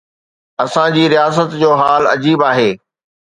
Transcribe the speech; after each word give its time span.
اسان 0.63 0.87
جي 0.95 1.03
رياست 1.13 1.49
جو 1.61 1.71
حال 1.81 2.03
عجيب 2.13 2.39
آهي. 2.51 2.71